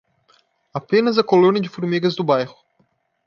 [0.73, 2.57] Apenas a colônia de formigas do bairro.